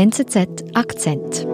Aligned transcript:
NZZ 0.00 0.64
Akzent. 0.72 1.46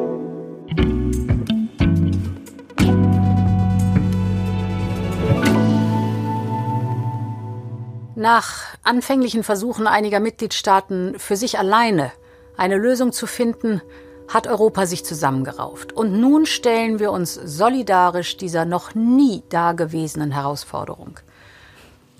Nach 8.14 8.46
anfänglichen 8.84 9.42
Versuchen 9.42 9.88
einiger 9.88 10.20
Mitgliedstaaten 10.20 11.18
für 11.18 11.34
sich 11.34 11.58
alleine 11.58 12.12
eine 12.56 12.76
Lösung 12.76 13.10
zu 13.10 13.26
finden, 13.26 13.82
hat 14.28 14.46
Europa 14.46 14.86
sich 14.86 15.04
zusammengerauft. 15.04 15.92
Und 15.92 16.12
nun 16.12 16.46
stellen 16.46 17.00
wir 17.00 17.10
uns 17.10 17.34
solidarisch 17.34 18.36
dieser 18.36 18.64
noch 18.64 18.94
nie 18.94 19.42
dagewesenen 19.48 20.30
Herausforderung. 20.30 21.18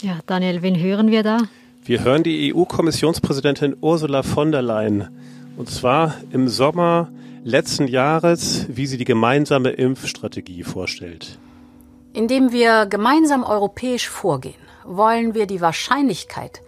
Ja, 0.02 0.18
Daniel, 0.26 0.62
wen 0.62 0.76
hören 0.76 1.12
wir 1.12 1.22
da? 1.22 1.38
Wir 1.84 2.02
hören 2.02 2.24
die 2.24 2.52
EU-Kommissionspräsidentin 2.52 3.76
Ursula 3.80 4.24
von 4.24 4.50
der 4.50 4.62
Leyen. 4.62 5.25
Und 5.56 5.70
zwar 5.70 6.14
im 6.30 6.48
Sommer 6.48 7.08
letzten 7.42 7.88
Jahres, 7.88 8.66
wie 8.68 8.86
sie 8.86 8.98
die 8.98 9.04
gemeinsame 9.04 9.70
Impfstrategie 9.70 10.64
vorstellt. 10.64 11.38
Indem 12.12 12.52
wir 12.52 12.86
gemeinsam 12.86 13.42
europäisch 13.42 14.08
vorgehen, 14.08 14.54
wollen 14.84 15.34
wir 15.34 15.46
die 15.46 15.60
Wahrscheinlichkeit 15.60 16.60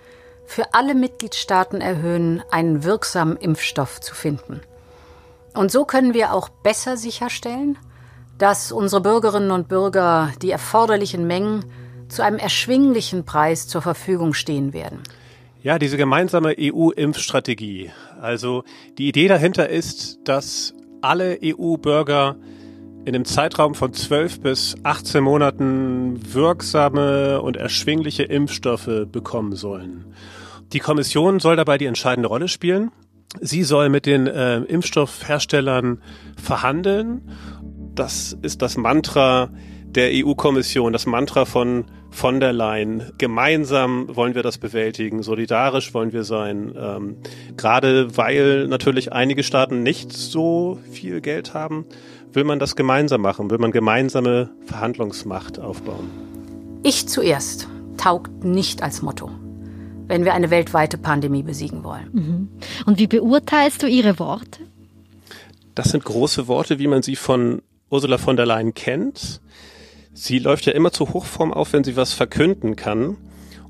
für 0.47 0.73
alle 0.73 0.95
Mitgliedstaaten 0.95 1.81
erhöhen, 1.81 2.43
einen 2.51 2.85
wirksamen 2.85 3.37
Impfstoff 3.37 4.01
zu 4.01 4.15
finden. 4.15 4.61
Und 5.55 5.71
so 5.71 5.85
können 5.85 6.15
wir 6.15 6.33
auch 6.33 6.49
besser 6.49 6.97
sicherstellen, 6.97 7.77
dass 8.39 8.73
unsere 8.73 9.03
Bürgerinnen 9.03 9.51
und 9.51 9.69
Bürger 9.69 10.33
die 10.41 10.51
erforderlichen 10.51 11.27
Mengen 11.27 11.65
zu 12.09 12.23
einem 12.23 12.39
erschwinglichen 12.39 13.25
Preis 13.25 13.67
zur 13.69 13.83
Verfügung 13.83 14.33
stehen 14.33 14.73
werden. 14.73 15.03
Ja, 15.61 15.81
diese 15.81 15.97
gemeinsame 15.97 16.55
EU-Impfstrategie. 16.57 17.91
Also 18.21 18.63
die 18.97 19.09
Idee 19.09 19.27
dahinter 19.27 19.69
ist, 19.69 20.21
dass 20.25 20.73
alle 21.01 21.39
EU-Bürger 21.43 22.37
in 23.05 23.15
einem 23.15 23.25
Zeitraum 23.25 23.75
von 23.75 23.93
12 23.93 24.41
bis 24.41 24.77
18 24.85 25.23
Monaten 25.25 26.33
wirksame 26.33 27.43
und 27.43 27.57
erschwingliche 27.57 28.23
Impfstoffe 28.23 29.07
bekommen 29.11 29.57
sollen. 29.57 30.15
Die 30.73 30.79
Kommission 30.79 31.41
soll 31.41 31.57
dabei 31.57 31.77
die 31.77 31.87
entscheidende 31.87 32.29
Rolle 32.29 32.47
spielen. 32.47 32.93
Sie 33.41 33.65
soll 33.65 33.89
mit 33.89 34.07
den 34.07 34.29
äh, 34.29 34.59
Impfstoffherstellern 34.59 36.01
verhandeln. 36.41 37.31
Das 37.97 38.37
ist 38.43 38.63
das 38.63 38.77
Mantra 38.77 39.51
der 39.95 40.11
EU-Kommission, 40.13 40.93
das 40.93 41.07
Mantra 41.07 41.45
von 41.45 41.85
von 42.11 42.41
der 42.41 42.53
Leyen. 42.53 43.13
Gemeinsam 43.19 44.15
wollen 44.15 44.35
wir 44.35 44.43
das 44.43 44.59
bewältigen, 44.59 45.23
solidarisch 45.23 45.95
wollen 45.95 46.13
wir 46.13 46.25
sein. 46.25 46.75
Ähm, 46.77 47.17
gerade 47.57 48.17
weil 48.17 48.67
natürlich 48.67 49.13
einige 49.13 49.43
Staaten 49.43 49.83
nicht 49.83 50.13
so 50.13 50.79
viel 50.91 51.21
Geld 51.21 51.55
haben, 51.55 51.85
will 52.33 52.45
man 52.45 52.59
das 52.59 52.77
gemeinsam 52.77 53.21
machen, 53.21 53.51
will 53.51 53.59
man 53.59 53.73
gemeinsame 53.73 54.51
Verhandlungsmacht 54.65 55.59
aufbauen. 55.59 56.11
Ich 56.83 57.09
zuerst 57.09 57.69
taugt 57.97 58.45
nicht 58.45 58.83
als 58.83 59.03
Motto, 59.03 59.31
wenn 60.07 60.25
wir 60.25 60.35
eine 60.35 60.51
weltweite 60.51 60.99
Pandemie 60.99 61.43
besiegen 61.43 61.85
wollen. 61.85 62.09
Mhm. 62.13 62.49
Und 62.87 62.99
wie 62.99 63.07
beurteilst 63.07 63.83
du 63.83 63.87
ihre 63.87 64.19
Worte? 64.19 64.61
Das 65.75 65.91
sind 65.91 66.05
große 66.05 66.49
Worte, 66.49 66.79
wie 66.79 66.89
man 66.89 67.03
sie 67.03 67.17
von 67.17 67.63
Ursula 67.91 68.19
von 68.19 68.37
der 68.37 68.47
Leyen 68.47 68.75
kennt. 68.75 69.41
Sie 70.21 70.41
läuft 70.41 70.67
ja 70.67 70.73
immer 70.73 70.91
zur 70.91 71.15
Hochform 71.15 71.53
auf, 71.53 71.73
wenn 71.73 71.85
sie 71.85 71.95
was 71.95 72.13
verkünden 72.13 72.75
kann. 72.75 73.17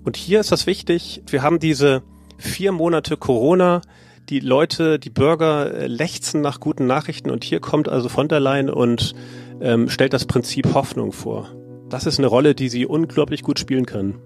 Und 0.02 0.16
hier 0.16 0.41
ist 0.41 0.50
das 0.50 0.66
wichtig. 0.66 1.22
Wir 1.28 1.42
haben 1.42 1.58
diese 1.58 2.02
vier 2.38 2.72
Monate 2.72 3.18
Corona. 3.18 3.82
Die 4.30 4.40
Leute, 4.40 4.98
die 4.98 5.10
Bürger 5.10 5.74
äh, 5.74 5.86
lechzen 5.88 6.40
nach 6.40 6.58
guten 6.58 6.86
Nachrichten. 6.86 7.30
Und 7.30 7.44
hier 7.44 7.60
kommt 7.60 7.90
also 7.90 8.08
von 8.08 8.28
der 8.28 8.40
Leyen 8.40 8.70
und 8.70 9.14
ähm, 9.60 9.90
stellt 9.90 10.14
das 10.14 10.24
Prinzip 10.24 10.72
Hoffnung 10.72 11.12
vor. 11.12 11.50
Das 11.90 12.06
ist 12.06 12.18
eine 12.18 12.28
Rolle, 12.28 12.55
die 12.55 12.70
sie 12.70 12.86
unglaublich 12.86 13.42
gut 13.42 13.58
spielen 13.58 13.84
kann. 13.84 14.18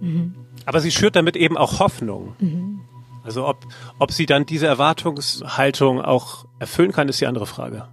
Mhm. 0.00 0.34
Aber 0.66 0.80
sie 0.80 0.90
schürt 0.90 1.14
damit 1.14 1.36
eben 1.36 1.56
auch 1.56 1.78
Hoffnung. 1.78 2.34
Mhm. 2.40 2.80
Also 3.22 3.46
ob, 3.46 3.64
ob 4.00 4.10
sie 4.10 4.26
dann 4.26 4.44
diese 4.44 4.66
Erwartungshaltung 4.66 6.00
auch 6.00 6.46
erfüllen 6.58 6.90
kann, 6.90 7.08
ist 7.08 7.20
die 7.20 7.26
andere 7.28 7.46
Frage. 7.46 7.86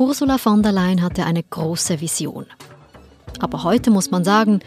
Ursula 0.00 0.38
von 0.38 0.62
der 0.62 0.72
Leyen 0.72 1.02
hatte 1.02 1.26
eine 1.26 1.42
große 1.42 2.00
Vision. 2.00 2.46
Aber 3.38 3.64
heute 3.64 3.90
muss 3.90 4.10
man 4.10 4.24
sagen, 4.24 4.60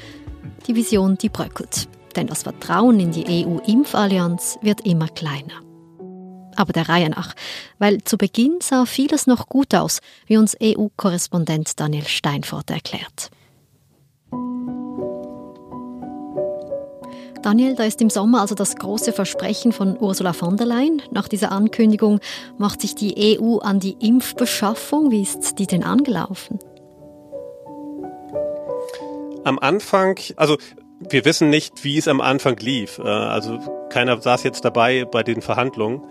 die 0.68 0.76
Vision, 0.76 1.18
die 1.18 1.30
bröckelt. 1.30 1.88
Denn 2.16 2.28
das 2.28 2.44
Vertrauen 2.44 3.00
in 3.00 3.12
die 3.12 3.44
EU-Impfallianz 3.44 4.60
wird 4.62 4.86
immer 4.86 5.08
kleiner. 5.08 5.56
Aber 6.56 6.72
der 6.72 6.88
Reihe 6.88 7.10
nach, 7.10 7.34
weil 7.80 8.04
zu 8.04 8.20
Beginn 8.20 8.60
sah 8.62 8.86
vieles 8.86 9.26
noch 9.26 9.48
gut 9.48 9.74
aus, 9.74 10.02
wie 10.28 10.38
uns 10.38 10.56
EU-Korrespondent 10.62 11.80
Daniel 11.80 12.06
Steinfort 12.06 12.70
erklärt. 12.70 13.32
Daniel, 17.44 17.76
da 17.76 17.84
ist 17.84 18.02
im 18.02 18.10
Sommer 18.10 18.40
also 18.40 18.56
das 18.56 18.78
große 18.78 19.12
Versprechen 19.12 19.74
von 19.74 19.98
Ursula 20.00 20.32
von 20.32 20.56
der 20.56 20.66
Leyen. 20.66 21.02
Nach 21.12 21.28
dieser 21.28 21.52
Ankündigung 21.52 22.22
macht 22.58 22.80
sich 22.80 22.96
die 22.96 23.38
EU 23.38 23.58
an 23.58 23.82
die 23.82 23.98
Impfbeschaffung. 24.00 25.12
Wie 25.12 25.22
ist 25.22 25.60
die 25.60 25.68
denn 25.68 25.84
angelaufen? 25.84 26.60
Am 29.44 29.60
Anfang, 29.60 30.18
also 30.38 30.58
wir 31.00 31.26
wissen 31.26 31.50
nicht, 31.50 31.84
wie 31.84 31.98
es 31.98 32.08
am 32.08 32.22
Anfang 32.22 32.56
lief. 32.58 33.00
Äh, 33.00 33.04
also 33.04 33.60
keiner 33.90 34.22
saß 34.22 34.44
jetzt 34.44 34.64
dabei 34.64 35.04
bei 35.04 35.22
den 35.22 35.42
Verhandlungen. 35.42 36.02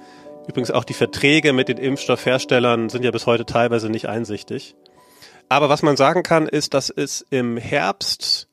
Übrigens 0.49 0.71
auch 0.71 0.85
die 0.85 0.93
Verträge 0.93 1.55
mit 1.55 1.69
den 1.69 1.79
Impfstoffherstellern 1.79 2.91
sind 2.91 3.05
ja 3.05 3.11
bis 3.11 3.27
heute 3.27 3.47
teilweise 3.47 3.89
nicht 3.89 4.07
einsichtig. 4.07 4.75
Aber 5.49 5.71
was 5.71 5.83
man 5.83 5.97
sagen 5.97 6.23
kann, 6.23 6.47
ist, 6.47 6.75
dass 6.75 6.91
es 6.91 7.25
im 7.31 7.57
Herbst 7.57 8.49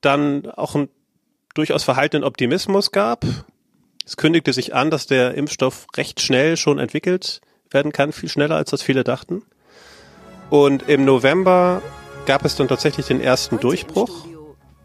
dann 0.00 0.50
auch 0.50 0.74
ein 0.74 0.88
durchaus 1.54 1.84
verhaltenen 1.84 2.24
Optimismus 2.24 2.90
gab. 2.92 3.24
Es 4.04 4.16
kündigte 4.16 4.52
sich 4.52 4.74
an, 4.74 4.90
dass 4.90 5.06
der 5.06 5.34
Impfstoff 5.34 5.86
recht 5.96 6.20
schnell 6.20 6.56
schon 6.56 6.78
entwickelt 6.78 7.40
werden 7.70 7.92
kann, 7.92 8.12
viel 8.12 8.28
schneller 8.28 8.56
als 8.56 8.70
das 8.70 8.82
viele 8.82 9.04
dachten. 9.04 9.42
Und 10.50 10.88
im 10.88 11.04
November 11.04 11.80
gab 12.26 12.44
es 12.44 12.56
dann 12.56 12.68
tatsächlich 12.68 13.06
den 13.06 13.20
ersten 13.20 13.58
Durchbruch 13.58 14.26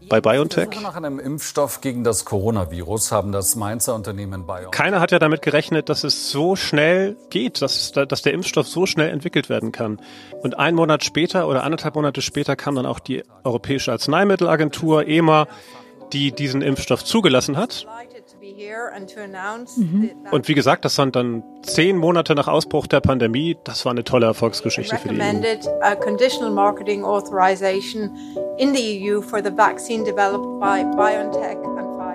bei 0.08 0.20
BioNTech. 0.20 0.68
Nach 0.82 0.96
einem 0.96 1.18
Impfstoff 1.18 1.80
gegen 1.80 2.02
das 2.02 2.24
Coronavirus 2.24 3.12
haben 3.12 3.32
das 3.32 3.56
Mainzer 3.56 3.94
Unternehmen 3.94 4.46
BioNTech. 4.46 4.70
Keiner 4.70 5.00
hat 5.00 5.12
ja 5.12 5.18
damit 5.18 5.42
gerechnet, 5.42 5.88
dass 5.88 6.04
es 6.04 6.30
so 6.30 6.56
schnell 6.56 7.16
geht, 7.30 7.60
dass, 7.60 7.92
dass 7.92 8.22
der 8.22 8.32
Impfstoff 8.32 8.66
so 8.66 8.86
schnell 8.86 9.10
entwickelt 9.10 9.48
werden 9.48 9.72
kann. 9.72 10.00
Und 10.42 10.58
einen 10.58 10.76
Monat 10.76 11.04
später 11.04 11.48
oder 11.48 11.64
anderthalb 11.64 11.94
Monate 11.94 12.22
später 12.22 12.56
kam 12.56 12.74
dann 12.74 12.86
auch 12.86 13.00
die 13.00 13.22
Europäische 13.44 13.92
Arzneimittelagentur 13.92 15.06
EMA 15.06 15.46
die 16.12 16.32
diesen 16.32 16.62
Impfstoff 16.62 17.04
zugelassen 17.04 17.56
hat. 17.56 17.86
Mhm. 19.76 20.10
Und 20.30 20.48
wie 20.48 20.54
gesagt, 20.54 20.84
das 20.84 20.98
waren 20.98 21.12
dann 21.12 21.42
zehn 21.62 21.96
Monate 21.96 22.34
nach 22.34 22.48
Ausbruch 22.48 22.86
der 22.86 23.00
Pandemie. 23.00 23.56
Das 23.64 23.84
war 23.84 23.92
eine 23.92 24.04
tolle 24.04 24.26
Erfolgsgeschichte 24.26 24.96
für 24.96 25.08
die 25.08 25.20
EU. 25.20 25.22
E 25.22 25.48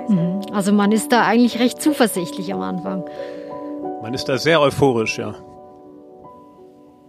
mhm. 0.10 0.42
Also 0.52 0.74
man 0.74 0.92
ist 0.92 1.12
da 1.12 1.26
eigentlich 1.26 1.60
recht 1.60 1.82
zuversichtlich 1.82 2.54
am 2.54 2.62
Anfang. 2.62 3.06
Man 4.02 4.14
ist 4.14 4.26
da 4.26 4.38
sehr 4.38 4.60
euphorisch, 4.60 5.18
ja. 5.18 5.36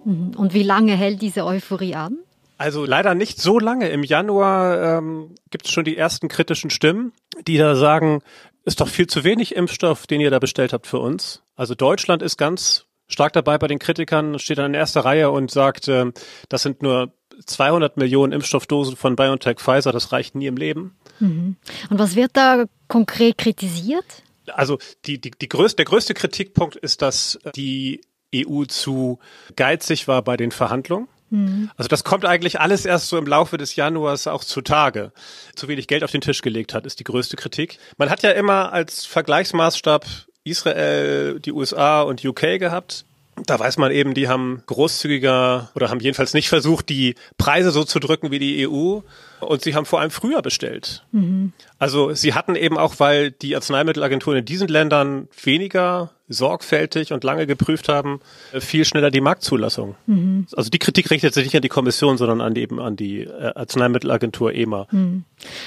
Mhm. 0.04 0.32
Und 0.36 0.54
wie 0.54 0.62
lange 0.62 0.92
hält 0.92 1.22
diese 1.22 1.44
Euphorie 1.44 1.94
an? 1.94 2.23
Also 2.56 2.84
leider 2.84 3.14
nicht 3.14 3.40
so 3.40 3.58
lange. 3.58 3.88
Im 3.88 4.02
Januar 4.02 4.98
ähm, 4.98 5.34
gibt 5.50 5.66
es 5.66 5.72
schon 5.72 5.84
die 5.84 5.96
ersten 5.96 6.28
kritischen 6.28 6.70
Stimmen, 6.70 7.12
die 7.46 7.58
da 7.58 7.74
sagen, 7.74 8.22
ist 8.64 8.80
doch 8.80 8.88
viel 8.88 9.06
zu 9.06 9.24
wenig 9.24 9.54
Impfstoff, 9.56 10.06
den 10.06 10.20
ihr 10.20 10.30
da 10.30 10.38
bestellt 10.38 10.72
habt 10.72 10.86
für 10.86 10.98
uns. 10.98 11.42
Also 11.56 11.74
Deutschland 11.74 12.22
ist 12.22 12.36
ganz 12.36 12.86
stark 13.06 13.32
dabei 13.32 13.58
bei 13.58 13.66
den 13.66 13.78
Kritikern, 13.78 14.38
steht 14.38 14.58
dann 14.58 14.66
in 14.66 14.74
erster 14.74 15.04
Reihe 15.04 15.30
und 15.30 15.50
sagt, 15.50 15.88
äh, 15.88 16.12
das 16.48 16.62
sind 16.62 16.82
nur 16.82 17.12
200 17.46 17.96
Millionen 17.96 18.32
Impfstoffdosen 18.32 18.96
von 18.96 19.16
BioNTech 19.16 19.58
Pfizer, 19.58 19.92
das 19.92 20.12
reicht 20.12 20.34
nie 20.34 20.46
im 20.46 20.56
Leben. 20.56 20.96
Mhm. 21.20 21.56
Und 21.90 21.98
was 21.98 22.16
wird 22.16 22.32
da 22.34 22.64
konkret 22.88 23.38
kritisiert? 23.38 24.04
Also 24.52 24.78
die, 25.06 25.20
die, 25.20 25.30
die 25.30 25.48
größte, 25.48 25.76
der 25.76 25.84
größte 25.86 26.14
Kritikpunkt 26.14 26.76
ist, 26.76 27.02
dass 27.02 27.38
die 27.56 28.02
EU 28.34 28.64
zu 28.64 29.18
geizig 29.56 30.08
war 30.08 30.22
bei 30.22 30.36
den 30.36 30.50
Verhandlungen. 30.50 31.08
Mhm. 31.30 31.70
Also 31.76 31.88
das 31.88 32.04
kommt 32.04 32.24
eigentlich 32.24 32.60
alles 32.60 32.84
erst 32.84 33.08
so 33.08 33.18
im 33.18 33.26
Laufe 33.26 33.56
des 33.56 33.76
Januars 33.76 34.26
auch 34.26 34.44
zutage. 34.44 35.12
Zu 35.54 35.68
wenig 35.68 35.88
Geld 35.88 36.04
auf 36.04 36.10
den 36.10 36.20
Tisch 36.20 36.42
gelegt 36.42 36.74
hat, 36.74 36.86
ist 36.86 37.00
die 37.00 37.04
größte 37.04 37.36
Kritik. 37.36 37.78
Man 37.96 38.10
hat 38.10 38.22
ja 38.22 38.30
immer 38.30 38.72
als 38.72 39.04
Vergleichsmaßstab 39.04 40.06
Israel, 40.44 41.40
die 41.40 41.52
USA 41.52 42.02
und 42.02 42.24
UK 42.24 42.58
gehabt. 42.58 43.06
Da 43.46 43.58
weiß 43.58 43.78
man 43.78 43.90
eben, 43.90 44.14
die 44.14 44.28
haben 44.28 44.62
großzügiger 44.66 45.70
oder 45.74 45.90
haben 45.90 46.00
jedenfalls 46.00 46.34
nicht 46.34 46.48
versucht, 46.48 46.88
die 46.88 47.14
Preise 47.36 47.70
so 47.70 47.84
zu 47.84 47.98
drücken 47.98 48.30
wie 48.30 48.38
die 48.38 48.68
EU. 48.68 49.00
Und 49.40 49.62
sie 49.62 49.74
haben 49.74 49.84
vor 49.84 50.00
allem 50.00 50.10
früher 50.10 50.40
bestellt. 50.40 51.04
Mhm. 51.12 51.52
Also 51.78 52.14
sie 52.14 52.34
hatten 52.34 52.54
eben 52.56 52.78
auch, 52.78 52.94
weil 52.98 53.30
die 53.30 53.54
Arzneimittelagenturen 53.54 54.38
in 54.38 54.44
diesen 54.44 54.68
Ländern 54.68 55.28
weniger 55.42 56.12
sorgfältig 56.28 57.12
und 57.12 57.24
lange 57.24 57.46
geprüft 57.46 57.88
haben, 57.88 58.20
viel 58.58 58.84
schneller 58.84 59.10
die 59.10 59.20
Marktzulassung. 59.20 59.96
Mhm. 60.06 60.46
Also 60.56 60.70
die 60.70 60.78
Kritik 60.78 61.10
richtet 61.10 61.34
sich 61.34 61.44
nicht 61.44 61.56
an 61.56 61.62
die 61.62 61.68
Kommission, 61.68 62.16
sondern 62.16 62.40
an 62.40 62.54
die, 62.54 62.62
eben 62.62 62.80
an 62.80 62.96
die 62.96 63.22
äh, 63.22 63.52
Arzneimittelagentur 63.54 64.54
EMA. 64.54 64.86
Mhm. 64.90 65.24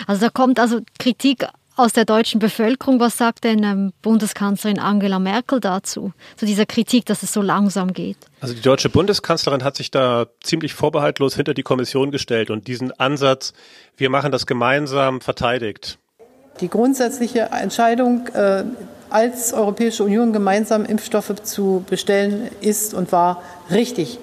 Also 0.07 0.25
da 0.25 0.29
kommt 0.29 0.59
also 0.59 0.79
Kritik 0.97 1.45
aus 1.77 1.93
der 1.93 2.05
deutschen 2.05 2.39
Bevölkerung. 2.39 2.99
Was 2.99 3.17
sagt 3.17 3.43
denn 3.43 3.63
ähm, 3.63 3.93
Bundeskanzlerin 4.01 4.79
Angela 4.79 5.19
Merkel 5.19 5.59
dazu, 5.59 6.11
zu 6.35 6.45
dieser 6.45 6.65
Kritik, 6.65 7.05
dass 7.05 7.23
es 7.23 7.31
so 7.31 7.41
langsam 7.41 7.93
geht? 7.93 8.17
Also 8.41 8.53
die 8.53 8.61
deutsche 8.61 8.89
Bundeskanzlerin 8.89 9.63
hat 9.63 9.77
sich 9.77 9.91
da 9.91 10.27
ziemlich 10.43 10.73
vorbehaltlos 10.73 11.35
hinter 11.35 11.53
die 11.53 11.63
Kommission 11.63 12.11
gestellt 12.11 12.49
und 12.49 12.67
diesen 12.67 12.91
Ansatz, 12.99 13.53
wir 13.95 14.09
machen 14.09 14.31
das 14.31 14.45
gemeinsam, 14.45 15.21
verteidigt. 15.21 15.99
Die 16.59 16.69
grundsätzliche 16.69 17.49
Entscheidung, 17.51 18.27
äh, 18.33 18.63
als 19.09 19.53
Europäische 19.53 20.03
Union 20.03 20.33
gemeinsam 20.33 20.83
Impfstoffe 20.83 21.33
zu 21.43 21.85
bestellen, 21.89 22.49
ist 22.59 22.93
und 22.93 23.11
war 23.11 23.41
richtig. 23.69 24.19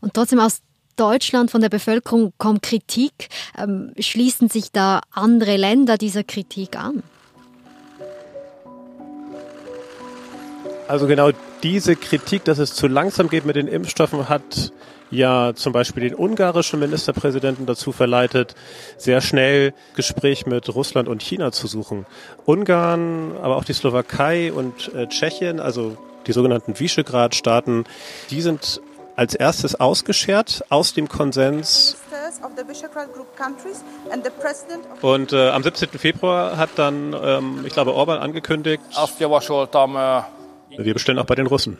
Und 0.00 0.14
trotzdem 0.14 0.38
aus 0.40 0.60
Deutschland, 0.96 1.50
von 1.50 1.60
der 1.60 1.68
Bevölkerung 1.68 2.32
kommt 2.38 2.62
Kritik. 2.62 3.28
Ähm, 3.58 3.92
schließen 3.98 4.48
sich 4.48 4.72
da 4.72 5.00
andere 5.10 5.56
Länder 5.56 5.98
dieser 5.98 6.24
Kritik 6.24 6.76
an? 6.76 7.02
Also 10.88 11.06
genau 11.06 11.30
diese 11.62 11.96
Kritik, 11.96 12.44
dass 12.44 12.58
es 12.58 12.74
zu 12.74 12.86
langsam 12.86 13.28
geht 13.28 13.46
mit 13.46 13.56
den 13.56 13.68
Impfstoffen, 13.68 14.28
hat 14.28 14.72
ja 15.10 15.52
zum 15.54 15.72
Beispiel 15.72 16.08
den 16.08 16.14
ungarischen 16.14 16.80
Ministerpräsidenten 16.80 17.66
dazu 17.66 17.92
verleitet, 17.92 18.54
sehr 18.96 19.20
schnell 19.20 19.74
Gespräch 19.94 20.46
mit 20.46 20.74
Russland 20.74 21.08
und 21.08 21.22
China 21.22 21.52
zu 21.52 21.66
suchen. 21.66 22.06
Ungarn, 22.46 23.36
aber 23.40 23.56
auch 23.56 23.64
die 23.64 23.74
Slowakei 23.74 24.52
und 24.52 24.92
äh, 24.94 25.06
Tschechien, 25.06 25.60
also 25.60 25.96
die 26.26 26.32
sogenannten 26.32 26.78
Visegrad-Staaten, 26.78 27.84
die 28.30 28.40
sind 28.40 28.80
als 29.16 29.34
erstes 29.34 29.78
ausgeschert 29.78 30.64
aus 30.68 30.94
dem 30.94 31.08
Konsens. 31.08 31.96
Und 35.00 35.32
äh, 35.32 35.50
am 35.50 35.62
17. 35.62 35.88
Februar 35.90 36.56
hat 36.56 36.70
dann, 36.76 37.14
ähm, 37.20 37.64
ich 37.66 37.72
glaube, 37.72 37.94
Orban 37.94 38.18
angekündigt, 38.18 38.82
wir 40.70 40.94
bestellen 40.94 41.18
auch 41.18 41.26
bei 41.26 41.34
den 41.34 41.46
Russen 41.46 41.78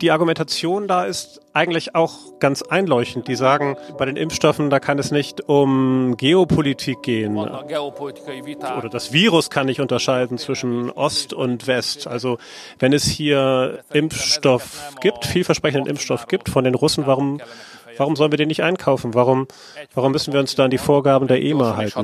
die 0.00 0.10
Argumentation 0.10 0.88
da 0.88 1.04
ist 1.04 1.40
eigentlich 1.52 1.94
auch 1.94 2.38
ganz 2.38 2.62
einleuchtend. 2.62 3.28
Die 3.28 3.34
sagen, 3.34 3.76
bei 3.98 4.06
den 4.06 4.16
Impfstoffen, 4.16 4.70
da 4.70 4.80
kann 4.80 4.98
es 4.98 5.10
nicht 5.10 5.48
um 5.48 6.16
Geopolitik 6.16 7.02
gehen. 7.02 7.36
Oder 7.36 8.88
das 8.90 9.12
Virus 9.12 9.50
kann 9.50 9.66
nicht 9.66 9.80
unterscheiden 9.80 10.38
zwischen 10.38 10.90
Ost 10.90 11.32
und 11.32 11.66
West. 11.66 12.06
Also 12.06 12.38
wenn 12.78 12.92
es 12.92 13.04
hier 13.04 13.80
Impfstoff 13.92 14.94
gibt, 15.00 15.26
vielversprechenden 15.26 15.88
Impfstoff 15.88 16.28
gibt 16.28 16.48
von 16.48 16.64
den 16.64 16.74
Russen, 16.74 17.06
warum 17.06 17.40
Warum 17.96 18.16
sollen 18.16 18.32
wir 18.32 18.38
den 18.38 18.48
nicht 18.48 18.62
einkaufen? 18.62 19.12
Warum, 19.12 19.46
warum 19.94 20.12
müssen 20.12 20.32
wir 20.32 20.40
uns 20.40 20.54
da 20.54 20.64
an 20.64 20.70
die 20.70 20.78
Vorgaben 20.78 21.28
der 21.28 21.42
EMA 21.42 21.76
halten? 21.76 21.98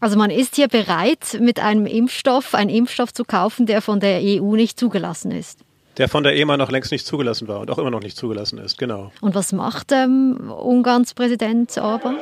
Also 0.00 0.18
man 0.18 0.30
ist 0.30 0.56
hier 0.56 0.68
bereit, 0.68 1.38
mit 1.40 1.60
einem 1.60 1.86
Impfstoff 1.86 2.54
einen 2.54 2.70
Impfstoff 2.70 3.12
zu 3.12 3.24
kaufen, 3.24 3.66
der 3.66 3.82
von 3.82 4.00
der 4.00 4.20
EU 4.22 4.56
nicht 4.56 4.78
zugelassen 4.78 5.30
ist. 5.30 5.60
Der 5.96 6.08
von 6.08 6.22
der 6.22 6.36
EMA 6.36 6.56
noch 6.56 6.70
längst 6.70 6.92
nicht 6.92 7.06
zugelassen 7.06 7.48
war 7.48 7.60
und 7.60 7.70
auch 7.70 7.78
immer 7.78 7.90
noch 7.90 8.00
nicht 8.02 8.16
zugelassen 8.16 8.58
ist, 8.58 8.78
genau. 8.78 9.10
Und 9.20 9.34
was 9.34 9.52
macht 9.52 9.90
ähm, 9.90 10.50
Ungarns 10.50 11.12
Präsident 11.14 11.76
Orban? 11.78 12.16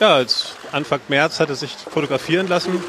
Ja, 0.00 0.16
als 0.16 0.56
Anfang 0.72 0.98
März 1.06 1.38
hat 1.38 1.48
er 1.48 1.54
sich 1.54 1.70
fotografieren 1.70 2.48
lassen, 2.48 2.82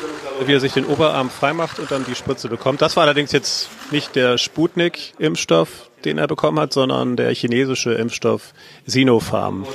wie 0.43 0.53
er 0.53 0.59
sich 0.59 0.73
den 0.73 0.85
Oberarm 0.85 1.29
freimacht 1.29 1.77
und 1.77 1.91
dann 1.91 2.05
die 2.05 2.15
Spritze 2.15 2.49
bekommt. 2.49 2.81
Das 2.81 2.95
war 2.95 3.03
allerdings 3.03 3.31
jetzt 3.31 3.69
nicht 3.91 4.15
der 4.15 4.39
Sputnik-Impfstoff, 4.39 5.91
den 6.05 6.17
er 6.17 6.27
bekommen 6.27 6.59
hat, 6.59 6.73
sondern 6.73 7.15
der 7.15 7.31
chinesische 7.35 7.93
Impfstoff 7.93 8.53
Sinopharm. 8.87 9.67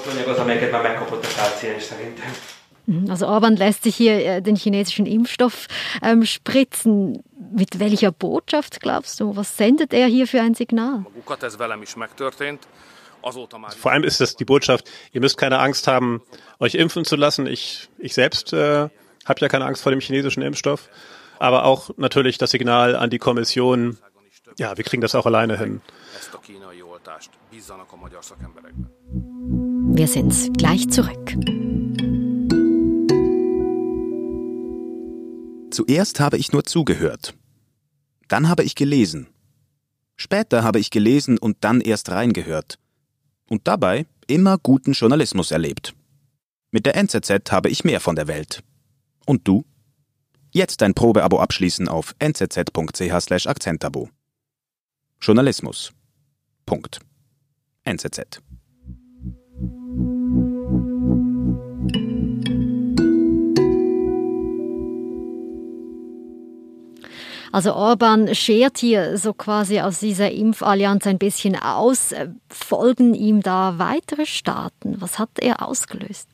Mhm. 2.89 3.11
Also 3.11 3.27
Orban 3.27 3.55
lässt 3.55 3.85
sich 3.85 3.95
hier 3.95 4.25
äh, 4.25 4.43
den 4.43 4.57
chinesischen 4.57 5.05
Impfstoff 5.05 5.67
ähm, 6.03 6.25
spritzen. 6.25 7.23
Mit 7.55 7.79
welcher 7.79 8.13
Botschaft 8.13 8.81
glaubst 8.81 9.21
du? 9.21 9.37
Was 9.37 9.57
sendet 9.57 9.93
er 9.93 10.07
hier 10.07 10.27
für 10.27 10.41
ein 10.41 10.55
Signal? 10.55 11.05
Vor 13.77 13.93
allem 13.93 14.05
ist 14.05 14.21
das 14.21 14.37
die 14.37 14.45
Botschaft, 14.45 14.91
ihr 15.13 15.21
müsst 15.21 15.37
keine 15.37 15.59
Angst 15.59 15.87
haben, 15.87 16.23
euch 16.61 16.77
impfen 16.77 17.05
zu 17.05 17.17
lassen. 17.17 17.47
Ich, 17.47 17.91
ich 17.99 18.15
selbst 18.15 18.53
äh, 18.53 18.89
habe 19.27 19.41
ja 19.41 19.49
keine 19.49 19.67
Angst 19.67 19.83
vor 19.83 19.93
dem 19.93 20.01
chinesischen 20.01 20.43
Impfstoff. 20.43 20.89
Aber 21.39 21.65
auch 21.65 21.91
natürlich 21.99 22.39
das 22.39 22.53
Signal 22.53 22.97
an 22.97 23.11
die 23.11 23.19
Kommission, 23.19 23.99
ja, 24.57 24.77
wir 24.77 24.85
kriegen 24.85 25.03
das 25.03 25.15
auch 25.15 25.27
alleine 25.27 25.59
hin. 25.59 25.83
Wir 29.91 30.09
sind 30.09 30.59
gleich 30.59 30.89
zurück. 30.89 31.35
Zuerst 35.79 36.19
habe 36.19 36.39
ich 36.39 36.51
nur 36.51 36.65
zugehört. 36.65 37.35
Dann 38.27 38.49
habe 38.49 38.65
ich 38.65 38.75
gelesen. 38.75 39.29
Später 40.17 40.65
habe 40.65 40.81
ich 40.81 40.91
gelesen 40.91 41.39
und 41.39 41.59
dann 41.61 41.81
erst 41.81 42.11
reingehört. 42.11 42.81
Und 43.49 43.69
dabei 43.69 44.05
immer 44.27 44.59
guten 44.59 44.91
Journalismus 44.91 45.53
erlebt. 45.53 45.95
Mit 46.73 46.85
der 46.85 46.97
NZZ 46.97 47.53
habe 47.53 47.71
ich 47.71 47.85
mehr 47.85 48.01
von 48.01 48.17
der 48.17 48.27
Welt. 48.27 48.65
Und 49.25 49.47
du? 49.47 49.65
Jetzt 50.51 50.81
dein 50.81 50.95
Probeabo 50.95 51.39
abschließen 51.39 51.87
auf 51.87 52.13
nzz.ch/akzentabo. 52.21 54.11
Journalismus. 55.21 55.93
Punkt. 56.67 56.99
NZZ. 57.85 58.43
Also 67.53 67.75
Orban 67.75 68.35
schert 68.35 68.79
hier 68.79 69.17
so 69.17 69.33
quasi 69.33 69.81
aus 69.81 70.01
dieser 70.01 70.31
Impfallianz 70.31 71.07
ein 71.07 71.19
bisschen 71.19 71.57
aus. 71.57 72.15
Folgen 72.49 73.15
ihm 73.15 73.41
da 73.43 73.79
weitere 73.79 74.27
Staaten? 74.27 75.01
Was 75.01 75.19
hat 75.19 75.31
er 75.39 75.67
ausgelöst? 75.67 76.29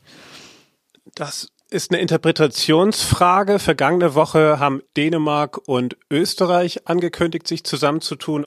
Das 1.15 1.47
ist 1.69 1.91
eine 1.91 2.01
Interpretationsfrage. 2.01 3.59
Vergangene 3.59 4.13
Woche 4.15 4.59
haben 4.59 4.81
Dänemark 4.95 5.67
und 5.67 5.97
Österreich 6.11 6.87
angekündigt, 6.87 7.47
sich 7.47 7.63
zusammenzutun. 7.63 8.45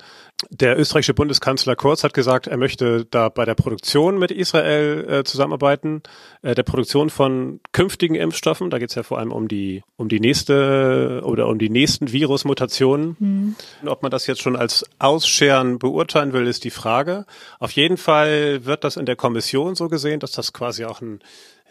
Der 0.51 0.79
österreichische 0.79 1.15
Bundeskanzler 1.15 1.75
Kurz 1.75 2.05
hat 2.05 2.15
gesagt, 2.15 2.47
er 2.47 2.57
möchte 2.57 3.05
da 3.07 3.29
bei 3.29 3.45
der 3.45 3.57
Produktion 3.57 4.21
mit 4.21 4.31
Israel 4.31 5.05
äh, 5.09 5.25
zusammenarbeiten, 5.25 6.03
äh, 6.43 6.55
der 6.55 6.63
Produktion 6.63 7.11
von 7.11 7.59
künftigen 7.73 8.15
Impfstoffen. 8.15 8.71
Da 8.71 8.79
geht 8.79 8.91
es 8.91 8.95
ja 8.95 9.03
vor 9.03 9.19
allem 9.19 9.33
um 9.33 9.49
die 9.49 9.83
um 9.97 10.09
die 10.09 10.21
nächste 10.21 11.23
oder 11.25 11.49
um 11.49 11.59
die 11.59 11.71
nächsten 11.71 12.13
Virusmutationen. 12.13 13.17
Mhm. 13.19 13.57
Ob 13.87 14.03
man 14.03 14.13
das 14.13 14.29
jetzt 14.29 14.41
schon 14.41 14.55
als 14.55 14.85
Ausscheren 15.01 15.81
beurteilen 15.81 16.33
will, 16.33 16.47
ist 16.47 16.63
die 16.63 16.71
Frage. 16.71 17.27
Auf 17.59 17.73
jeden 17.73 17.97
Fall 17.97 18.65
wird 18.65 18.85
das 18.85 18.97
in 18.97 19.07
der 19.07 19.17
Kommission 19.17 19.75
so 19.75 19.89
gesehen, 19.89 20.21
dass 20.21 20.31
das 20.31 20.53
quasi 20.53 20.85
auch 20.85 21.01
ein 21.01 21.19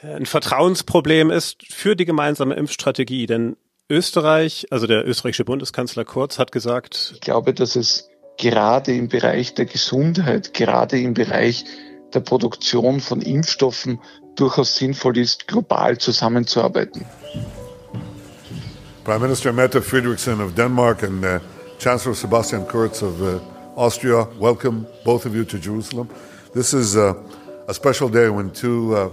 ein 0.02 0.26
Vertrauensproblem 0.26 1.32
ist 1.32 1.64
für 1.72 1.96
die 1.96 2.06
gemeinsame 2.06 2.56
Impfstrategie. 2.56 3.26
Denn 3.26 3.58
Österreich, 3.90 4.68
also 4.70 4.86
der 4.86 5.08
österreichische 5.08 5.46
Bundeskanzler 5.46 6.06
Kurz 6.06 6.38
hat 6.40 6.52
gesagt, 6.52 7.14
ich 7.16 7.22
glaube, 7.22 7.54
dass 7.54 7.76
es 7.76 8.10
gerade 8.38 8.94
im 8.94 9.08
Bereich 9.08 9.56
der 9.56 9.66
Gesundheit, 9.66 10.54
gerade 10.54 11.00
im 11.00 11.14
Bereich 11.14 11.66
der 12.14 12.20
Produktion 12.20 13.00
von 13.00 13.22
Impfstoffen 13.22 14.00
durchaus 14.36 14.76
sinnvoll 14.76 15.18
ist, 15.18 15.48
global 15.48 15.98
zusammenzuarbeiten. 15.98 17.06
Prime 19.04 19.20
Minister 19.20 19.54
Mette 19.54 19.82
Frederiksen 19.82 20.42
of 20.42 20.54
Denmark 20.54 21.04
and 21.04 21.24
uh, 21.24 21.40
Chancellor 21.80 22.14
Sebastian 22.14 22.68
Kurz 22.68 23.02
of 23.02 23.22
uh, 23.22 23.40
Austria, 23.76 24.28
welcome 24.40 24.86
both 25.06 25.26
of 25.26 25.34
you 25.34 25.44
to 25.46 25.58
Jerusalem. 25.58 26.10
This 26.54 26.74
is 26.74 26.96
uh, 26.96 27.14
a 27.68 27.74
special 27.74 28.10
day 28.10 28.30
when 28.30 28.52
two 28.52 28.94
uh, 28.96 29.10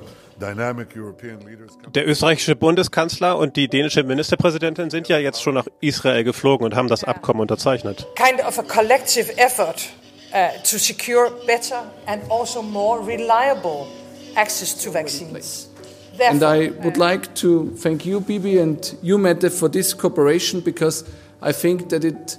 der 1.94 2.08
österreichische 2.08 2.56
Bundeskanzler 2.56 3.38
und 3.38 3.56
die 3.56 3.68
dänische 3.68 4.02
Ministerpräsidentin 4.02 4.90
sind 4.90 5.08
ja 5.08 5.18
jetzt 5.18 5.42
schon 5.42 5.54
nach 5.54 5.66
Israel 5.80 6.24
geflogen 6.24 6.64
und 6.64 6.74
haben 6.74 6.88
das 6.88 7.04
Abkommen 7.04 7.40
unterzeichnet. 7.40 8.06
Kind 8.16 8.46
of 8.46 8.58
a 8.58 8.62
collective 8.62 9.36
effort 9.38 9.90
uh, 10.32 10.48
to 10.68 10.78
secure 10.78 11.30
better 11.46 11.84
and 12.06 12.22
also 12.30 12.62
more 12.62 13.04
reliable 13.06 13.86
access 14.36 14.76
to 14.76 14.92
vaccines. 14.92 15.70
And 16.18 16.42
I 16.42 16.70
would 16.82 16.96
like 16.96 17.34
to 17.36 17.70
thank 17.76 18.06
you, 18.06 18.20
Bibi, 18.20 18.58
and 18.58 18.96
you, 19.02 19.18
Mette, 19.18 19.50
for 19.50 19.68
this 19.68 19.96
cooperation 19.96 20.60
because 20.60 21.04
I 21.42 21.52
think 21.52 21.88
that 21.88 22.04
it 22.04 22.38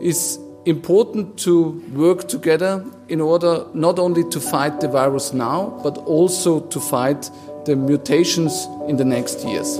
is 0.00 0.38
important 0.64 1.42
to 1.44 1.80
work 1.94 2.28
together 2.28 2.84
in 3.08 3.20
order 3.20 3.66
not 3.74 3.98
only 3.98 4.28
to 4.30 4.40
fight 4.40 4.80
the 4.80 4.88
virus 4.88 5.32
now, 5.32 5.80
but 5.82 5.98
also 6.06 6.60
to 6.60 6.80
fight 6.80 7.30
the 7.66 7.76
mutations 7.76 8.66
in 8.88 8.96
the 8.96 9.04
next 9.04 9.44
years. 9.44 9.78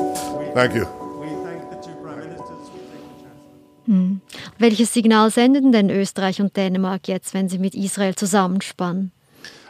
Thank 0.55 0.75
you. 0.75 0.87
Hm. 3.87 4.21
Welches 4.59 4.95
Signal 4.95 5.31
senden 5.31 5.73
denn 5.73 5.91
Österreich 5.91 6.41
und 6.41 6.57
Dänemark 6.57 7.07
jetzt, 7.07 7.35
wenn 7.35 7.49
sie 7.49 7.59
mit 7.59 7.75
Israel 7.75 8.15
zusammenspannen? 8.15 9.13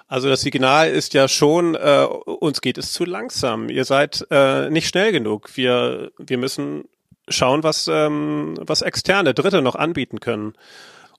Also 0.07 0.29
das 0.29 0.43
Signal 0.43 0.91
ist 0.91 1.15
ja 1.15 1.27
schon, 1.27 1.75
äh, 1.75 2.07
uns 2.07 2.61
geht 2.61 2.79
es 2.79 2.93
zu 2.93 3.05
langsam. 3.05 3.69
Ihr 3.71 3.85
seid 3.85 4.25
äh, 4.31 4.71
nicht 4.71 4.87
schnell 4.87 5.11
genug. 5.11 5.57
Wir, 5.57 6.13
wir 6.19 6.39
müssen 6.39 6.85
schauen, 7.29 7.63
was, 7.63 7.89
ähm, 7.91 8.55
was 8.61 8.83
externe 8.83 9.35
Dritte 9.35 9.63
noch 9.63 9.75
anbieten 9.75 10.21
können. 10.21 10.55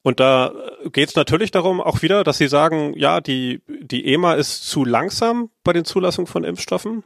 Und 0.06 0.20
da 0.20 0.54
geht 0.94 1.10
es 1.10 1.16
natürlich 1.16 1.50
darum, 1.50 1.82
auch 1.82 2.04
wieder, 2.04 2.24
dass 2.24 2.38
sie 2.38 2.48
sagen, 2.48 2.94
ja, 2.96 3.22
die, 3.22 3.64
die 3.68 4.06
EMA 4.14 4.36
ist 4.36 4.70
zu 4.70 4.86
langsam 4.86 5.50
bei 5.64 5.74
den 5.74 5.84
Zulassungen 5.84 6.28
von 6.28 6.44
Impfstoffen. 6.44 7.04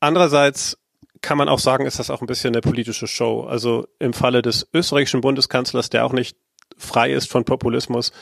Andererseits 0.00 0.78
kann 1.20 1.36
man 1.36 1.50
auch 1.50 1.58
sagen, 1.58 1.84
ist 1.84 1.98
das 1.98 2.08
auch 2.08 2.22
ein 2.22 2.26
bisschen 2.26 2.54
eine 2.54 2.62
politische 2.62 3.06
Show. 3.06 3.42
Also 3.42 3.86
im 3.98 4.14
Falle 4.14 4.40
des 4.40 4.66
österreichischen 4.72 5.20
Bundeskanzlers, 5.20 5.90
der 5.90 6.06
auch 6.06 6.14
nicht 6.14 6.38
frei 6.78 7.12
ist 7.12 7.30
von 7.30 7.44
Populismus, 7.44 8.12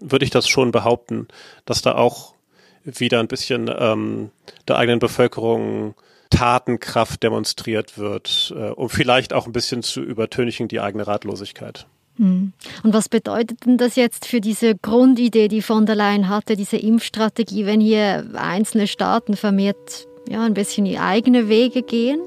würde 0.00 0.24
ich 0.24 0.32
das 0.32 0.48
schon 0.48 0.72
behaupten, 0.72 1.28
dass 1.64 1.80
da 1.80 1.94
auch 1.94 2.34
wieder 2.82 3.20
ein 3.20 3.28
bisschen 3.28 3.70
ähm, 3.72 4.32
der 4.66 4.78
eigenen 4.78 4.98
Bevölkerung 4.98 5.94
Tatenkraft 6.30 7.22
demonstriert 7.22 7.98
wird, 7.98 8.52
äh, 8.56 8.70
um 8.70 8.90
vielleicht 8.90 9.32
auch 9.32 9.46
ein 9.46 9.52
bisschen 9.52 9.84
zu 9.84 10.02
übertönigen 10.02 10.66
die 10.66 10.80
eigene 10.80 11.06
Ratlosigkeit. 11.06 11.86
Hm. 12.20 12.52
Und 12.82 12.92
was 12.92 13.08
bedeutet 13.08 13.64
denn 13.64 13.78
das 13.78 13.96
jetzt 13.96 14.26
für 14.26 14.42
diese 14.42 14.76
Grundidee, 14.76 15.48
die 15.48 15.62
von 15.62 15.86
der 15.86 15.96
Leyen 15.96 16.28
hatte, 16.28 16.54
diese 16.54 16.76
Impfstrategie, 16.76 17.64
wenn 17.64 17.80
hier 17.80 18.26
einzelne 18.34 18.86
Staaten 18.86 19.36
vermehrt 19.36 20.06
ja, 20.28 20.42
ein 20.44 20.52
bisschen 20.52 20.84
die 20.84 20.98
eigene 20.98 21.48
Wege 21.48 21.82
gehen? 21.82 22.20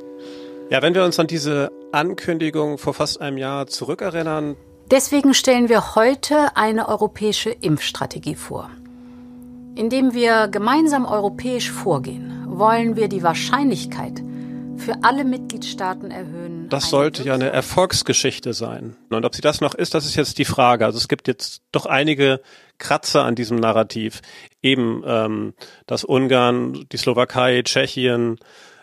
Ja, 0.71 0.81
wenn 0.81 0.95
wir 0.95 1.05
uns 1.05 1.19
an 1.19 1.27
diese 1.27 1.71
Ankündigung 1.91 2.79
vor 2.79 2.95
fast 2.95 3.21
einem 3.21 3.37
Jahr 3.37 3.67
zurückerinnern. 3.67 4.55
Deswegen 4.89 5.35
stellen 5.35 5.69
wir 5.69 5.93
heute 5.93 6.57
eine 6.57 6.89
europäische 6.89 7.51
Impfstrategie 7.51 8.35
vor. 8.35 8.71
Indem 9.75 10.15
wir 10.15 10.47
gemeinsam 10.47 11.05
europäisch 11.05 11.69
vorgehen, 11.69 12.45
wollen 12.47 12.95
wir 12.95 13.09
die 13.09 13.21
Wahrscheinlichkeit 13.21 14.23
für 14.77 14.95
alle 15.01 15.23
Mitgliedstaaten 15.23 16.11
erhöhen. 16.11 16.69
Das 16.69 16.89
sollte 16.89 17.23
ja 17.23 17.33
eine 17.33 17.49
Erfolgsgeschichte 17.49 18.53
sein. 18.53 18.95
Und 19.09 19.25
ob 19.25 19.35
sie 19.35 19.41
das 19.41 19.61
noch 19.61 19.75
ist, 19.75 19.93
das 19.93 20.05
ist 20.05 20.15
jetzt 20.15 20.37
die 20.37 20.45
Frage. 20.45 20.85
Also 20.85 20.97
es 20.97 21.07
gibt 21.07 21.27
jetzt 21.27 21.61
doch 21.71 21.85
einige 21.85 22.41
Kratzer 22.77 23.23
an 23.23 23.35
diesem 23.35 23.57
Narrativ. 23.57 24.21
Eben, 24.61 25.03
ähm, 25.05 25.53
dass 25.85 26.03
Ungarn, 26.03 26.85
die 26.91 26.97
Slowakei, 26.97 27.61
Tschechien, 27.63 28.39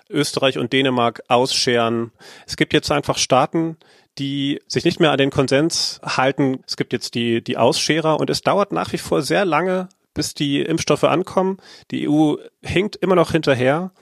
Österreich 0.09 0.59
und 0.59 0.73
Dänemark 0.73 1.23
ausscheren. 1.29 2.13
Es 2.47 2.57
gibt 2.57 2.73
jetzt 2.73 2.91
einfach 2.91 3.19
Staaten, 3.19 3.77
die 4.19 4.61
sich 4.67 4.85
nicht 4.85 5.01
mehr 5.01 5.13
an 5.13 5.19
den 5.19 5.31
Konsens 5.31 6.01
halten. 6.03 6.61
Es 6.67 6.77
gibt 6.77 6.93
jetzt 6.93 7.15
die, 7.15 7.43
die 7.43 7.57
Ausscherer 7.57 8.19
und 8.19 8.29
es 8.31 8.43
dauert 8.43 8.73
nach 8.73 8.93
wie 8.93 8.99
vor 8.99 9.23
sehr 9.23 9.45
lange, 9.45 9.89
bis 10.15 10.35
die 10.35 10.61
Impfstoffe 10.61 11.05
ankommen. 11.05 11.59
Die 11.91 12.09
EU 12.09 12.35
hinkt 12.63 12.97
immer 12.97 13.15
noch 13.15 13.33
hinterher. 13.33 13.93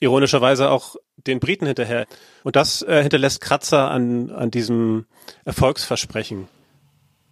Ironischerweise 0.00 0.70
auch 0.70 0.96
den 1.16 1.40
Briten 1.40 1.66
hinterher. 1.66 2.06
Und 2.44 2.56
das 2.56 2.82
äh, 2.82 3.02
hinterlässt 3.02 3.40
Kratzer 3.40 3.90
an, 3.90 4.30
an 4.30 4.50
diesem 4.50 5.06
Erfolgsversprechen. 5.44 6.48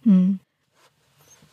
Hm. 0.03 0.39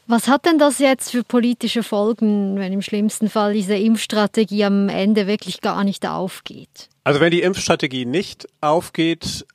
Was 0.07 0.29
hat 0.29 0.47
denn 0.47 0.59
das 0.59 0.79
jetzt 0.79 1.11
für 1.11 1.23
politische 1.23 1.83
Folgen, 1.83 2.59
wenn 2.59 2.73
im 2.73 2.83
schlimmsten 2.83 3.31
Fall 3.31 3.55
diese 3.55 3.77
Impfstrategie 3.77 4.65
am 4.65 4.89
Ende 4.89 5.27
wirklich 5.27 5.61
gar 5.61 5.85
nicht 5.85 6.07
aufgeht? 6.07 6.89
Also 7.05 7.21
wenn 7.21 7.31
die 7.31 7.43
Impfstrategie 7.43 8.05
nicht 8.05 8.47
aufgeht, 8.61 9.47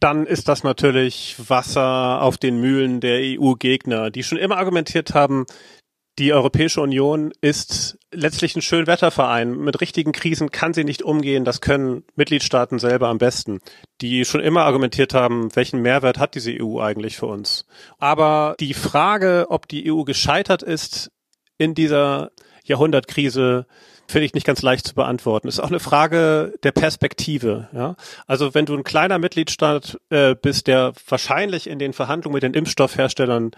dann 0.00 0.26
ist 0.26 0.48
das 0.48 0.62
natürlich 0.62 1.36
Wasser 1.48 2.22
auf 2.22 2.38
den 2.38 2.60
Mühlen 2.60 3.00
der 3.00 3.20
EU-Gegner, 3.20 4.10
die 4.10 4.22
schon 4.22 4.38
immer 4.38 4.58
argumentiert 4.58 5.14
haben, 5.14 5.46
die 6.18 6.32
Europäische 6.32 6.80
Union 6.80 7.32
ist 7.40 7.96
letztlich 8.12 8.56
ein 8.56 8.62
Schönwetterverein. 8.62 9.56
Mit 9.56 9.80
richtigen 9.80 10.12
Krisen 10.12 10.50
kann 10.50 10.74
sie 10.74 10.82
nicht 10.82 11.02
umgehen. 11.02 11.44
Das 11.44 11.60
können 11.60 12.04
Mitgliedstaaten 12.16 12.80
selber 12.80 13.08
am 13.08 13.18
besten, 13.18 13.60
die 14.00 14.24
schon 14.24 14.40
immer 14.40 14.64
argumentiert 14.64 15.14
haben, 15.14 15.54
welchen 15.54 15.80
Mehrwert 15.80 16.18
hat 16.18 16.34
diese 16.34 16.52
EU 16.60 16.80
eigentlich 16.80 17.16
für 17.16 17.26
uns. 17.26 17.66
Aber 17.98 18.56
die 18.58 18.74
Frage, 18.74 19.46
ob 19.50 19.68
die 19.68 19.92
EU 19.92 20.02
gescheitert 20.02 20.62
ist 20.62 21.12
in 21.56 21.74
dieser 21.74 22.30
Jahrhundertkrise, 22.64 23.66
finde 24.08 24.24
ich 24.24 24.34
nicht 24.34 24.46
ganz 24.46 24.62
leicht 24.62 24.86
zu 24.86 24.94
beantworten. 24.94 25.46
Ist 25.46 25.60
auch 25.60 25.68
eine 25.68 25.80
Frage 25.80 26.54
der 26.64 26.72
Perspektive. 26.72 27.68
Ja? 27.72 27.94
Also 28.26 28.54
wenn 28.54 28.66
du 28.66 28.74
ein 28.74 28.84
kleiner 28.84 29.18
Mitgliedstaat 29.18 29.98
äh, 30.10 30.34
bist, 30.34 30.66
der 30.66 30.94
wahrscheinlich 31.06 31.68
in 31.68 31.78
den 31.78 31.92
Verhandlungen 31.92 32.34
mit 32.34 32.42
den 32.42 32.54
Impfstoffherstellern 32.54 33.52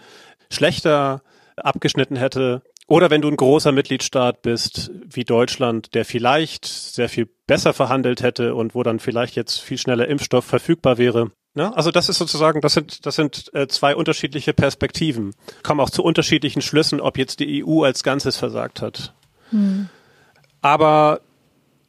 schlechter 0.51 1.23
abgeschnitten 1.65 2.15
hätte. 2.15 2.61
Oder 2.87 3.09
wenn 3.09 3.21
du 3.21 3.29
ein 3.29 3.37
großer 3.37 3.71
Mitgliedstaat 3.71 4.41
bist 4.41 4.91
wie 5.05 5.23
Deutschland, 5.23 5.93
der 5.93 6.03
vielleicht 6.03 6.65
sehr 6.65 7.09
viel 7.09 7.29
besser 7.47 7.73
verhandelt 7.73 8.21
hätte 8.21 8.55
und 8.55 8.75
wo 8.75 8.83
dann 8.83 8.99
vielleicht 8.99 9.35
jetzt 9.35 9.59
viel 9.59 9.77
schneller 9.77 10.07
Impfstoff 10.07 10.45
verfügbar 10.45 10.97
wäre. 10.97 11.31
Ja, 11.53 11.71
also 11.73 11.91
das 11.91 12.07
ist 12.07 12.17
sozusagen, 12.17 12.61
das 12.61 12.73
sind, 12.73 13.05
das 13.05 13.15
sind 13.15 13.53
äh, 13.53 13.67
zwei 13.67 13.95
unterschiedliche 13.95 14.53
Perspektiven. 14.53 15.33
Kommen 15.63 15.81
auch 15.81 15.89
zu 15.89 16.03
unterschiedlichen 16.03 16.61
Schlüssen, 16.61 17.01
ob 17.01 17.17
jetzt 17.17 17.41
die 17.41 17.65
EU 17.65 17.83
als 17.83 18.03
Ganzes 18.03 18.37
versagt 18.37 18.81
hat. 18.81 19.13
Hm. 19.49 19.89
Aber 20.61 21.19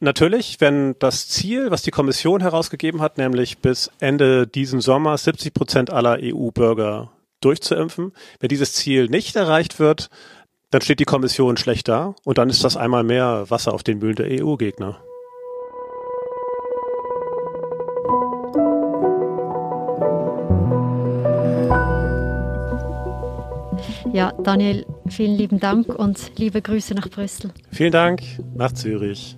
natürlich, 0.01 0.59
wenn 0.59 0.95
das 0.99 1.29
Ziel, 1.29 1.71
was 1.71 1.81
die 1.81 1.91
Kommission 1.91 2.41
herausgegeben 2.41 3.01
hat, 3.01 3.17
nämlich 3.17 3.59
bis 3.59 3.89
Ende 3.99 4.47
diesen 4.47 4.81
Sommer 4.81 5.17
70 5.17 5.53
Prozent 5.53 5.89
aller 5.91 6.17
EU-Bürger 6.21 7.12
durchzuimpfen. 7.43 8.11
Wenn 8.39 8.49
dieses 8.49 8.73
Ziel 8.73 9.07
nicht 9.07 9.35
erreicht 9.35 9.79
wird, 9.79 10.09
dann 10.71 10.81
steht 10.81 10.99
die 10.99 11.05
Kommission 11.05 11.57
schlecht 11.57 11.87
da 11.87 12.15
und 12.23 12.37
dann 12.37 12.49
ist 12.49 12.63
das 12.63 12.77
einmal 12.77 13.03
mehr 13.03 13.45
Wasser 13.49 13.73
auf 13.73 13.83
den 13.83 13.99
Mühlen 13.99 14.15
der 14.15 14.43
EU-Gegner. 14.43 14.99
Ja, 24.11 24.31
Daniel, 24.43 24.85
vielen 25.09 25.35
lieben 25.35 25.59
Dank 25.59 25.89
und 25.89 26.37
liebe 26.37 26.61
Grüße 26.61 26.93
nach 26.93 27.09
Brüssel. 27.09 27.51
Vielen 27.71 27.91
Dank 27.91 28.21
nach 28.55 28.71
Zürich. 28.71 29.37